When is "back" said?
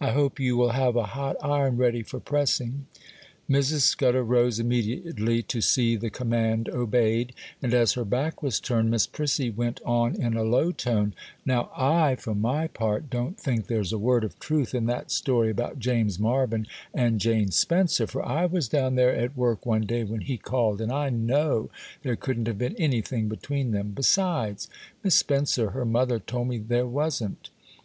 8.04-8.42